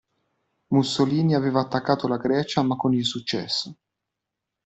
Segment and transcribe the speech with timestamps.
[0.71, 3.75] Mussolini aveva attaccato la Grecia ma con insuccesso.